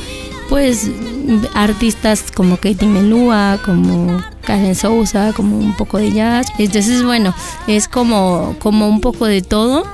pues, 0.49 0.91
artistas 1.55 2.25
como 2.35 2.57
Katie 2.57 2.89
Melua, 2.89 3.61
como 3.67 4.19
Karen 4.47 4.75
Sousa, 4.75 5.35
como 5.35 5.59
un 5.59 5.77
poco 5.77 5.99
de 5.99 6.11
jazz. 6.13 6.47
Entonces, 6.59 7.03
bueno, 7.03 7.35
es 7.67 7.87
como, 7.87 8.57
como 8.61 8.89
un 8.89 9.03
poco 9.03 9.27
de 9.27 9.43
todo. 9.43 9.85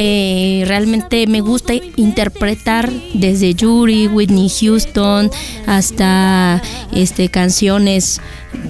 Eh, 0.00 0.62
realmente 0.68 1.26
me 1.26 1.40
gusta 1.40 1.72
interpretar 1.96 2.88
desde 3.14 3.52
Yuri, 3.54 4.06
Whitney 4.06 4.48
Houston, 4.48 5.28
hasta 5.66 6.62
este 6.92 7.30
canciones 7.30 8.20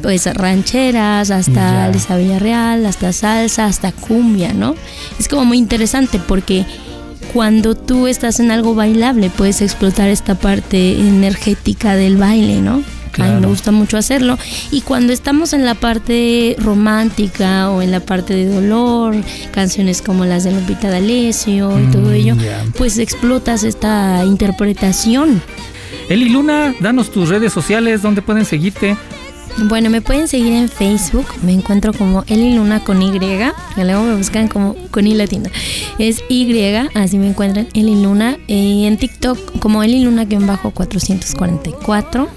pues 0.00 0.24
rancheras, 0.34 1.30
hasta 1.30 1.52
Ya. 1.52 1.88
Lisa 1.90 2.16
Villarreal, 2.16 2.86
hasta 2.86 3.12
salsa, 3.12 3.66
hasta 3.66 3.92
cumbia, 3.92 4.54
¿no? 4.54 4.74
Es 5.20 5.28
como 5.28 5.44
muy 5.44 5.58
interesante 5.58 6.18
porque 6.18 6.64
cuando 7.34 7.74
tú 7.74 8.06
estás 8.06 8.40
en 8.40 8.50
algo 8.50 8.74
bailable 8.74 9.28
puedes 9.28 9.60
explotar 9.60 10.08
esta 10.08 10.34
parte 10.34 10.98
energética 10.98 11.94
del 11.94 12.16
baile, 12.16 12.62
¿no? 12.62 12.82
A 13.18 13.34
mí 13.34 13.40
me 13.40 13.46
gusta 13.46 13.72
mucho 13.72 13.96
hacerlo. 13.96 14.38
Y 14.70 14.82
cuando 14.82 15.12
estamos 15.12 15.52
en 15.52 15.64
la 15.64 15.74
parte 15.74 16.56
romántica 16.58 17.70
o 17.70 17.82
en 17.82 17.90
la 17.90 18.00
parte 18.00 18.34
de 18.34 18.46
dolor, 18.46 19.16
canciones 19.52 20.02
como 20.02 20.24
las 20.24 20.44
de 20.44 20.52
Lupita 20.52 20.90
D'Alessio 20.90 21.78
y 21.78 21.90
todo 21.90 22.10
Mm, 22.10 22.14
ello, 22.14 22.36
pues 22.76 22.98
explotas 22.98 23.64
esta 23.64 24.24
interpretación. 24.24 25.42
Eli 26.08 26.30
Luna, 26.30 26.74
danos 26.80 27.10
tus 27.10 27.28
redes 27.28 27.52
sociales, 27.52 28.02
donde 28.02 28.22
pueden 28.22 28.44
seguirte. 28.44 28.96
Bueno, 29.64 29.90
me 29.90 30.00
pueden 30.00 30.28
seguir 30.28 30.52
en 30.52 30.68
Facebook, 30.68 31.26
me 31.42 31.52
encuentro 31.52 31.92
como 31.92 32.22
Eli 32.28 32.54
Luna 32.54 32.84
con 32.84 33.02
Y, 33.02 33.10
que 33.10 33.84
luego 33.84 34.04
me 34.04 34.14
buscan 34.14 34.46
como 34.46 34.76
con 34.92 35.04
I 35.06 35.14
latina. 35.14 35.50
Es 35.98 36.22
Y, 36.28 36.64
así 36.94 37.18
me 37.18 37.28
encuentran 37.28 37.66
Eli 37.74 38.00
Luna. 38.00 38.36
Y 38.46 38.86
en 38.86 38.96
TikTok 38.96 39.58
como 39.58 39.82
Eli 39.82 40.04
Luna-444. 40.04 42.28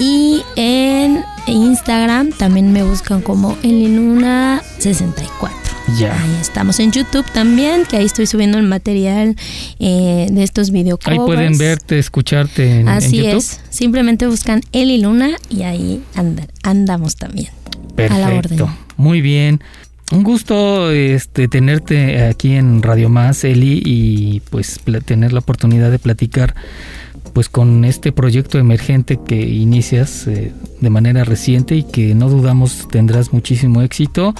Y 0.00 0.42
en 0.56 1.24
Instagram 1.46 2.30
también 2.32 2.72
me 2.72 2.82
buscan 2.82 3.20
como 3.20 3.56
Eliluna64. 3.62 5.50
Ya. 5.98 6.12
Ahí 6.22 6.36
estamos 6.40 6.78
en 6.80 6.92
YouTube 6.92 7.24
también, 7.34 7.84
que 7.84 7.96
ahí 7.96 8.04
estoy 8.06 8.26
subiendo 8.26 8.56
el 8.58 8.66
material 8.66 9.36
eh, 9.78 10.28
de 10.30 10.42
estos 10.42 10.70
videocovers. 10.70 11.18
Ahí 11.20 11.26
pueden 11.26 11.58
verte, 11.58 11.98
escucharte 11.98 12.80
en, 12.80 12.88
Así 12.88 13.18
en 13.18 13.24
YouTube. 13.24 13.38
es. 13.38 13.60
Simplemente 13.68 14.26
buscan 14.26 14.62
Eli 14.72 14.98
Luna 15.00 15.30
y 15.50 15.62
ahí 15.62 16.02
anda- 16.14 16.46
andamos 16.62 17.16
también. 17.16 17.48
A 18.08 18.18
la 18.18 18.28
Perfecto. 18.30 18.64
orden. 18.64 18.76
Muy 18.96 19.20
bien. 19.20 19.60
Un 20.12 20.22
gusto 20.22 20.90
este, 20.90 21.48
tenerte 21.48 22.22
aquí 22.26 22.52
en 22.54 22.82
Radio 22.82 23.08
Más, 23.08 23.44
Eli, 23.44 23.82
y 23.84 24.40
pues 24.50 24.78
tener 25.04 25.32
la 25.32 25.38
oportunidad 25.40 25.90
de 25.90 25.98
platicar 25.98 26.54
pues 27.32 27.48
con 27.48 27.84
este 27.84 28.12
proyecto 28.12 28.58
emergente 28.58 29.18
que 29.24 29.40
inicias 29.40 30.26
eh, 30.26 30.52
de 30.80 30.90
manera 30.90 31.24
reciente 31.24 31.76
y 31.76 31.82
que 31.82 32.14
no 32.14 32.28
dudamos 32.28 32.88
tendrás 32.90 33.32
muchísimo 33.32 33.82
éxito. 33.82 34.34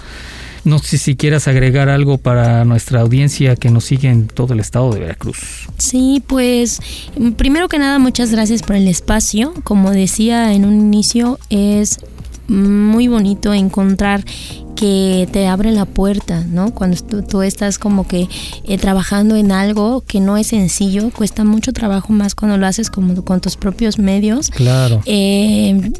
No 0.64 0.78
sé 0.78 0.96
si 0.98 1.16
quieras 1.16 1.48
agregar 1.48 1.88
algo 1.88 2.18
para 2.18 2.64
nuestra 2.64 3.00
audiencia 3.00 3.56
que 3.56 3.70
nos 3.70 3.84
sigue 3.84 4.08
en 4.08 4.28
todo 4.28 4.54
el 4.54 4.60
estado 4.60 4.92
de 4.92 5.00
Veracruz. 5.00 5.68
Sí, 5.76 6.22
pues 6.26 6.80
mm, 7.18 7.32
primero 7.32 7.68
que 7.68 7.78
nada 7.78 7.98
muchas 7.98 8.30
gracias 8.30 8.62
por 8.62 8.76
el 8.76 8.86
espacio. 8.86 9.54
Como 9.64 9.90
decía 9.90 10.52
en 10.52 10.64
un 10.64 10.74
inicio, 10.80 11.40
es 11.50 11.98
muy 12.46 13.08
bonito 13.08 13.52
encontrar 13.54 14.24
que 14.82 15.28
te 15.30 15.46
abre 15.46 15.70
la 15.70 15.84
puerta, 15.84 16.42
¿no? 16.50 16.74
Cuando 16.74 16.96
tú, 16.96 17.22
tú 17.22 17.42
estás 17.42 17.78
como 17.78 18.08
que 18.08 18.28
eh, 18.64 18.78
trabajando 18.78 19.36
en 19.36 19.52
algo 19.52 20.00
que 20.04 20.18
no 20.18 20.36
es 20.36 20.48
sencillo, 20.48 21.10
cuesta 21.10 21.44
mucho 21.44 21.72
trabajo 21.72 22.12
más 22.12 22.34
cuando 22.34 22.56
lo 22.58 22.66
haces 22.66 22.90
como 22.90 23.24
con 23.24 23.40
tus 23.40 23.56
propios 23.56 24.00
medios. 24.00 24.50
Claro. 24.50 25.00
Eh, 25.06 25.92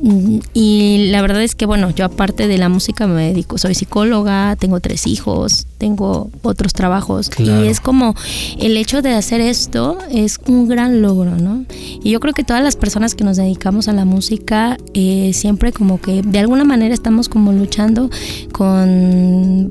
y 0.53 1.11
la 1.12 1.23
verdad 1.23 1.45
es 1.45 1.55
que, 1.55 1.65
bueno, 1.65 1.91
yo 1.91 2.05
aparte 2.07 2.49
de 2.49 2.59
la 2.59 2.69
música 2.69 3.07
me 3.07 3.23
dedico, 3.29 3.57
soy 3.57 3.77
psicóloga, 3.77 4.57
tengo 4.57 4.81
tres 4.81 5.07
hijos, 5.07 5.69
tengo 5.79 6.33
otros 6.43 6.73
trabajos 6.73 7.29
Claro. 7.29 7.65
y 7.65 7.69
es 7.69 7.79
como 7.79 8.17
el 8.59 8.77
hecho 8.77 9.01
de 9.01 9.15
hacer 9.15 9.41
esto 9.41 9.99
es 10.11 10.41
un 10.49 10.67
gran 10.67 11.03
logro, 11.03 11.37
¿no? 11.37 11.65
Y 12.03 12.11
yo 12.11 12.19
creo 12.19 12.35
que 12.35 12.43
todas 12.43 12.65
las 12.65 12.75
personas 12.75 13.15
que 13.15 13.23
nos 13.23 13.37
dedicamos 13.37 13.87
a 13.87 13.93
la 13.93 14.05
música 14.05 14.77
eh, 14.93 15.31
siempre 15.35 15.73
como 15.73 16.01
que 16.01 16.23
de 16.23 16.41
alguna 16.41 16.65
manera 16.65 16.93
estamos 16.93 17.29
como 17.29 17.53
luchando 17.53 18.11
con 18.51 18.72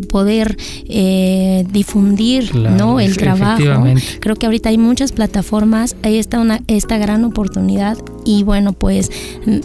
poder 0.09 0.57
eh, 0.87 1.65
difundir, 1.71 2.49
Claro, 2.49 2.75
¿no? 2.75 2.99
El 2.99 3.17
trabajo. 3.17 3.63
Creo 4.19 4.35
que 4.35 4.45
ahorita 4.45 4.69
hay 4.69 4.77
muchas 4.77 5.11
plataformas, 5.11 5.95
ahí 6.03 6.17
está 6.17 6.39
una, 6.39 6.61
esta 6.67 6.97
gran 6.97 7.23
oportunidad 7.23 7.97
y 8.25 8.43
bueno, 8.43 8.73
pues, 8.73 9.09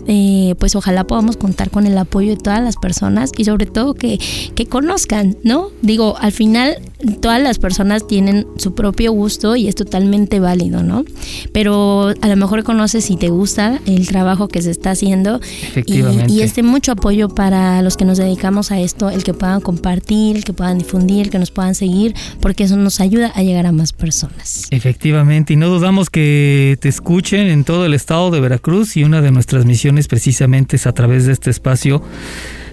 eh, 0.06 0.54
pues 0.58 0.76
ojalá 0.76 1.04
podamos 1.04 1.36
contar 1.36 1.70
con 1.70 1.86
el 1.86 1.96
apoyo 1.98 2.30
de 2.30 2.36
todas 2.36 2.62
las 2.62 2.76
personas 2.76 3.32
y 3.36 3.44
sobre 3.44 3.66
todo 3.66 3.94
que, 3.94 4.18
que 4.54 4.66
conozcan, 4.66 5.36
¿no? 5.42 5.68
Digo, 5.82 6.16
al 6.18 6.32
final 6.32 6.78
todas 7.20 7.42
las 7.42 7.58
personas 7.58 8.06
tienen 8.06 8.46
su 8.56 8.74
propio 8.74 9.12
gusto 9.12 9.56
y 9.56 9.68
es 9.68 9.74
totalmente 9.74 10.40
válido, 10.40 10.82
¿no? 10.82 11.04
Pero 11.52 12.14
a 12.20 12.28
lo 12.28 12.36
mejor 12.36 12.64
conoces 12.64 13.04
si 13.04 13.16
te 13.16 13.28
gusta 13.28 13.80
el 13.86 14.08
trabajo 14.08 14.48
que 14.48 14.62
se 14.62 14.70
está 14.70 14.92
haciendo 14.92 15.40
y, 15.40 15.66
Efectivamente. 15.66 16.32
y 16.32 16.40
este 16.40 16.62
mucho 16.62 16.92
apoyo 16.92 17.28
para 17.28 17.82
los 17.82 17.96
que 17.96 18.04
nos 18.04 18.18
dedicamos 18.18 18.70
a 18.70 18.80
esto, 18.80 19.10
el 19.10 19.24
que 19.24 19.34
puedan 19.34 19.60
compartir, 19.60 20.36
el 20.36 20.44
que 20.44 20.52
puedan 20.52 20.78
difundir, 20.78 21.30
que 21.30 21.38
nos 21.38 21.50
puedan 21.50 21.74
seguir, 21.74 22.14
porque 22.40 22.64
eso 22.64 22.76
nos 22.76 23.00
ayuda 23.00 23.30
a 23.34 23.42
llegar 23.42 23.66
a 23.66 23.72
más 23.72 23.92
personas. 23.92 24.66
Efectivamente, 24.70 25.52
y 25.52 25.56
no 25.56 25.68
dudamos 25.68 26.08
que 26.08 26.78
te 26.80 26.88
escuchen 26.88 27.48
en 27.48 27.64
todo 27.64 27.84
el 27.84 27.94
estado 27.94 28.30
de 28.30 28.40
Veracruz 28.40 28.96
y 28.96 29.04
una 29.04 29.20
de 29.20 29.30
nuestras 29.30 29.66
misiones 29.66 30.08
precisamente 30.08 30.76
es 30.76 30.86
a 30.86 30.92
través 30.92 31.26
de 31.26 31.32
este 31.32 31.50
espacio 31.50 32.02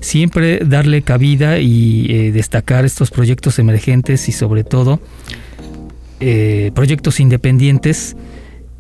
siempre 0.03 0.59
darle 0.59 1.01
cabida 1.01 1.59
y 1.59 2.07
eh, 2.09 2.31
destacar 2.31 2.85
estos 2.85 3.09
proyectos 3.09 3.57
emergentes 3.57 4.27
y 4.27 4.33
sobre 4.33 4.63
todo 4.63 4.99
eh, 6.19 6.71
proyectos 6.75 7.19
independientes 7.19 8.15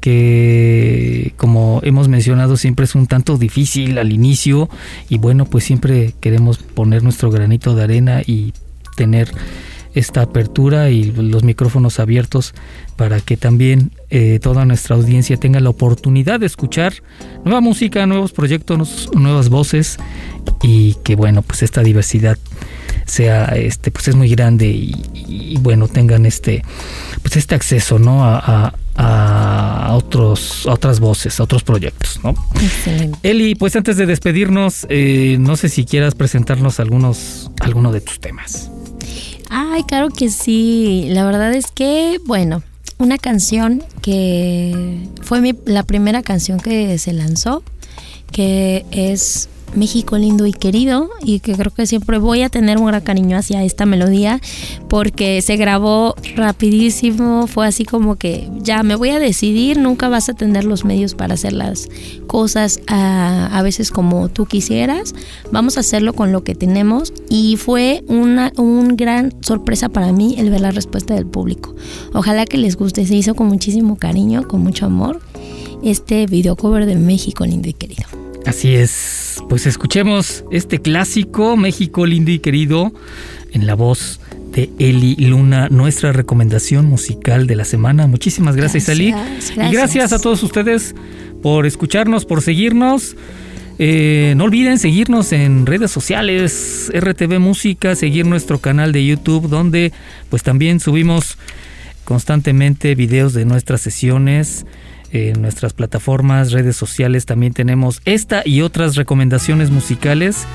que 0.01 1.33
como 1.37 1.79
hemos 1.83 2.09
mencionado 2.09 2.57
siempre 2.57 2.83
es 2.83 2.93
un 2.93 3.07
tanto 3.07 3.37
difícil 3.37 3.97
al 3.99 4.11
inicio 4.11 4.69
y 5.07 5.17
bueno 5.17 5.45
pues 5.45 5.63
siempre 5.63 6.13
queremos 6.19 6.57
poner 6.57 7.03
nuestro 7.03 7.31
granito 7.31 7.73
de 7.73 7.83
arena 7.83 8.21
y 8.25 8.51
tener 8.97 9.31
esta 9.93 10.21
apertura 10.21 10.89
y 10.89 11.11
los 11.11 11.43
micrófonos 11.43 11.99
abiertos 11.99 12.53
para 12.95 13.19
que 13.19 13.37
también 13.37 13.91
eh, 14.09 14.39
toda 14.41 14.65
nuestra 14.65 14.95
audiencia 14.95 15.37
tenga 15.37 15.59
la 15.59 15.69
oportunidad 15.69 16.39
de 16.39 16.45
escuchar 16.45 16.93
nueva 17.43 17.61
música, 17.61 18.05
nuevos 18.05 18.31
proyectos, 18.31 19.09
nuevas 19.13 19.49
voces 19.49 19.97
y 20.61 20.95
que 21.03 21.15
bueno 21.15 21.41
pues 21.41 21.63
esta 21.63 21.83
diversidad 21.83 22.37
sea 23.05 23.45
este 23.45 23.91
pues 23.91 24.07
es 24.07 24.15
muy 24.15 24.29
grande 24.29 24.67
y, 24.67 24.95
y, 25.13 25.57
bueno 25.59 25.87
tengan 25.87 26.25
este 26.25 26.63
pues 27.21 27.35
este 27.35 27.53
acceso 27.55 27.99
no 27.99 28.23
a, 28.23 28.73
a, 28.95 29.87
a 29.87 29.93
otros 29.95 30.65
a 30.67 30.73
otras 30.73 30.99
voces 30.99 31.39
a 31.39 31.43
otros 31.43 31.63
proyectos 31.63 32.19
no 32.23 32.33
Excelente. 32.55 33.17
Eli 33.23 33.55
pues 33.55 33.75
antes 33.75 33.97
de 33.97 34.05
despedirnos 34.05 34.85
eh, 34.89 35.37
no 35.39 35.57
sé 35.57 35.69
si 35.69 35.85
quieras 35.85 36.15
presentarnos 36.15 36.79
algunos 36.79 37.51
alguno 37.59 37.91
de 37.91 38.01
tus 38.01 38.19
temas 38.19 38.71
Ay, 39.55 39.83
claro 39.83 40.09
que 40.09 40.29
sí. 40.29 41.05
La 41.09 41.23
verdad 41.25 41.53
es 41.53 41.67
que, 41.71 42.19
bueno, 42.25 42.63
una 42.97 43.19
canción 43.19 43.83
que 44.01 45.07
fue 45.21 45.41
mi- 45.41 45.53
la 45.65 45.83
primera 45.83 46.23
canción 46.23 46.59
que 46.59 46.97
se 46.97 47.13
lanzó, 47.13 47.61
que 48.33 48.85
es 48.91 49.47
México 49.75 50.17
lindo 50.17 50.45
y 50.45 50.53
querido, 50.53 51.09
y 51.23 51.39
que 51.39 51.53
creo 51.53 51.73
que 51.73 51.87
siempre 51.87 52.17
voy 52.17 52.41
a 52.43 52.49
tener 52.49 52.77
un 52.77 52.87
gran 52.87 53.01
cariño 53.01 53.37
hacia 53.37 53.63
esta 53.63 53.85
melodía, 53.85 54.39
porque 54.87 55.41
se 55.41 55.57
grabó 55.57 56.15
rapidísimo, 56.35 57.47
fue 57.47 57.67
así 57.67 57.85
como 57.85 58.15
que 58.15 58.49
ya 58.61 58.83
me 58.83 58.95
voy 58.95 59.09
a 59.09 59.19
decidir, 59.19 59.79
nunca 59.79 60.09
vas 60.09 60.29
a 60.29 60.33
tener 60.33 60.63
los 60.65 60.85
medios 60.85 61.15
para 61.15 61.33
hacer 61.33 61.53
las 61.53 61.89
cosas 62.27 62.79
a, 62.87 63.49
a 63.57 63.61
veces 63.63 63.91
como 63.91 64.29
tú 64.29 64.45
quisieras, 64.45 65.15
vamos 65.51 65.77
a 65.77 65.79
hacerlo 65.79 66.13
con 66.13 66.31
lo 66.31 66.43
que 66.43 66.55
tenemos, 66.55 67.13
y 67.29 67.57
fue 67.57 68.03
una 68.07 68.51
un 68.57 68.95
gran 68.95 69.33
sorpresa 69.41 69.89
para 69.89 70.11
mí 70.11 70.35
el 70.37 70.49
ver 70.49 70.61
la 70.61 70.71
respuesta 70.71 71.15
del 71.15 71.25
público. 71.25 71.75
Ojalá 72.13 72.45
que 72.45 72.57
les 72.57 72.75
guste, 72.75 73.05
se 73.07 73.15
hizo 73.15 73.33
con 73.35 73.47
muchísimo 73.47 73.97
cariño, 73.97 74.47
con 74.47 74.61
mucho 74.61 74.85
amor, 74.85 75.19
este 75.83 76.27
video 76.27 76.55
cover 76.55 76.85
de 76.85 76.95
México 76.95 77.45
lindo 77.45 77.67
y 77.67 77.73
querido. 77.73 78.22
Así 78.45 78.75
es, 78.75 79.41
pues 79.47 79.65
escuchemos 79.65 80.43
este 80.51 80.79
clásico 80.79 81.55
México 81.55 82.05
lindo 82.05 82.29
y 82.31 82.39
querido 82.39 82.91
en 83.53 83.65
la 83.65 83.73
voz 83.73 84.19
de 84.51 84.69
Eli 84.79 85.15
Luna, 85.15 85.69
nuestra 85.69 86.11
recomendación 86.11 86.85
musical 86.85 87.47
de 87.47 87.55
la 87.55 87.65
semana. 87.65 88.05
Muchísimas 88.05 88.55
gracias, 88.55 88.89
Eli. 88.89 89.11
Gracias, 89.11 89.51
Y 89.51 89.55
gracias. 89.55 89.73
gracias 89.73 90.13
a 90.13 90.19
todos 90.19 90.43
ustedes 90.43 90.93
por 91.41 91.65
escucharnos, 91.65 92.25
por 92.25 92.41
seguirnos. 92.41 93.15
Eh, 93.79 94.33
no 94.37 94.43
olviden 94.43 94.77
seguirnos 94.77 95.31
en 95.31 95.65
redes 95.65 95.89
sociales, 95.89 96.91
RTV 96.93 97.39
Música, 97.39 97.95
seguir 97.95 98.25
nuestro 98.27 98.59
canal 98.59 98.91
de 98.91 99.05
YouTube, 99.05 99.47
donde 99.47 99.93
pues 100.29 100.43
también 100.43 100.79
subimos 100.79 101.37
constantemente 102.03 102.93
videos 102.95 103.33
de 103.33 103.45
nuestras 103.45 103.81
sesiones 103.81 104.65
en 105.13 105.41
nuestras 105.41 105.73
plataformas, 105.73 106.51
redes 106.51 106.75
sociales. 106.75 107.25
También 107.25 107.53
tenemos 107.53 108.01
esta 108.05 108.41
y 108.45 108.61
otras 108.61 108.95
recomendaciones 108.95 109.69
musicales. 109.69 110.45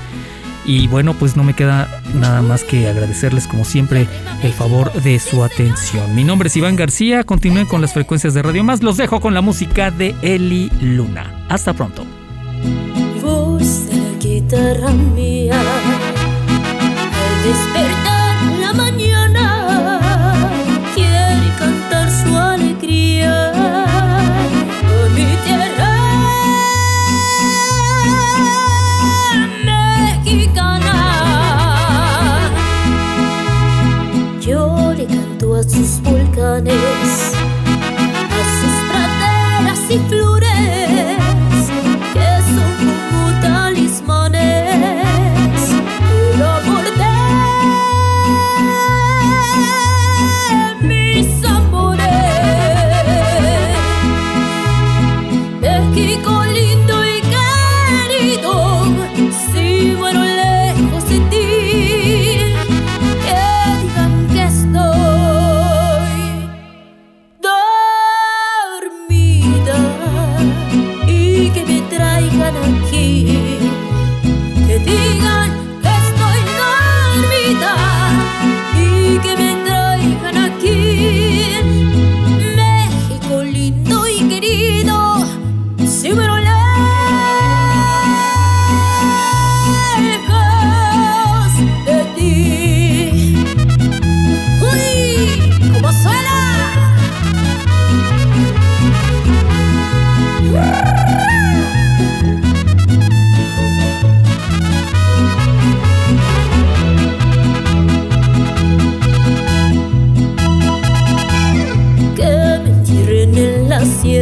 Y 0.65 0.87
bueno, 0.87 1.13
pues 1.13 1.35
no 1.35 1.43
me 1.43 1.55
queda 1.55 1.87
nada 2.13 2.41
más 2.41 2.63
que 2.63 2.87
agradecerles 2.87 3.47
como 3.47 3.65
siempre 3.65 4.07
el 4.43 4.53
favor 4.53 4.91
de 4.93 5.17
su 5.19 5.43
atención. 5.43 6.13
Mi 6.13 6.23
nombre 6.23 6.47
es 6.47 6.57
Iván 6.57 6.75
García, 6.75 7.23
continúen 7.23 7.65
con 7.65 7.81
las 7.81 7.93
frecuencias 7.93 8.33
de 8.33 8.43
Radio 8.43 8.63
Más, 8.63 8.83
los 8.83 8.97
dejo 8.97 9.21
con 9.21 9.33
la 9.33 9.41
música 9.41 9.89
de 9.89 10.13
Eli 10.21 10.69
Luna. 10.81 11.45
Hasta 11.49 11.73
pronto. 11.73 12.05
voz 13.21 13.87
la 13.89 14.19
guitarra 14.19 14.91
mía 14.91 15.59
sus 35.69 36.01
volcanes 36.01 37.38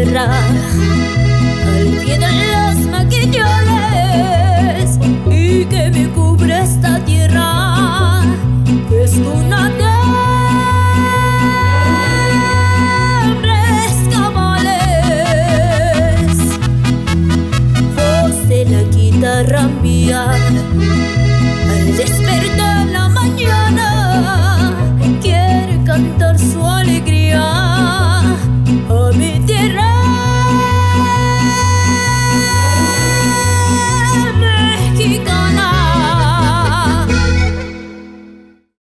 tierra, 0.03 0.29